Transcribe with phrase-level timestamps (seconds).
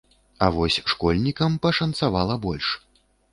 [0.45, 2.73] А вось школьнікам пашанцавала больш.